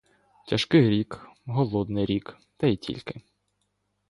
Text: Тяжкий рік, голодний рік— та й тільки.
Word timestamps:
Тяжкий 0.47 0.89
рік, 0.89 1.27
голодний 1.45 2.05
рік— 2.05 2.37
та 2.57 2.67
й 2.67 2.77
тільки. 2.77 3.21